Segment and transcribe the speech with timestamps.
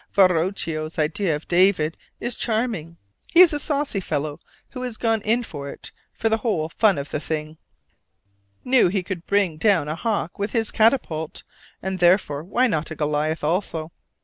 [0.15, 2.97] Verocchio's idea of David is charming:
[3.35, 4.39] he is a saucy fellow
[4.71, 6.39] who has gone in for it for the
[6.75, 7.59] fun of the thing
[8.65, 11.43] knew he could bring down a hawk with his catapult,
[11.83, 13.91] and therefore why not a Goliath also?